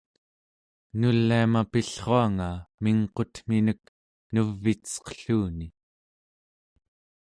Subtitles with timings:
[0.99, 2.49] nuliama pillruanga
[2.83, 3.81] mingqutminek
[4.33, 5.67] nuv'icesqelluni